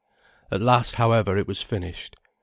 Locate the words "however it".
0.95-1.45